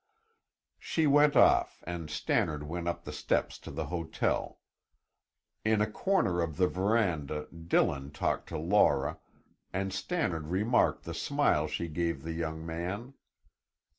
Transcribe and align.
She 0.79 1.05
went 1.05 1.35
off 1.35 1.83
and 1.85 2.09
Stannard 2.09 2.63
went 2.63 2.87
up 2.87 3.03
the 3.03 3.11
steps 3.13 3.59
to 3.59 3.69
the 3.69 3.85
hotel. 3.85 4.59
In 5.63 5.79
a 5.79 5.85
corner 5.91 6.41
of 6.41 6.57
the 6.57 6.67
veranda 6.67 7.45
Dillon 7.55 8.09
talked 8.09 8.49
to 8.49 8.57
Laura, 8.57 9.19
and 9.71 9.93
Stannard 9.93 10.47
remarked 10.47 11.03
the 11.03 11.13
smile 11.13 11.67
she 11.67 11.87
gave 11.87 12.23
the 12.23 12.33
young 12.33 12.65
man. 12.65 13.13